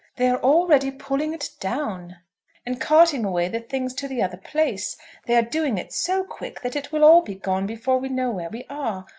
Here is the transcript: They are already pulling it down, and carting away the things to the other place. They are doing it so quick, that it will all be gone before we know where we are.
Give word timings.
They 0.15 0.27
are 0.29 0.39
already 0.41 0.89
pulling 0.89 1.31
it 1.31 1.47
down, 1.59 2.15
and 2.65 2.81
carting 2.81 3.23
away 3.23 3.49
the 3.49 3.59
things 3.59 3.93
to 3.93 4.07
the 4.07 4.23
other 4.23 4.35
place. 4.37 4.97
They 5.27 5.35
are 5.35 5.43
doing 5.43 5.77
it 5.77 5.93
so 5.93 6.23
quick, 6.23 6.59
that 6.61 6.75
it 6.75 6.91
will 6.91 7.03
all 7.03 7.21
be 7.21 7.35
gone 7.35 7.67
before 7.67 7.99
we 7.99 8.09
know 8.09 8.31
where 8.31 8.49
we 8.49 8.65
are. 8.67 9.05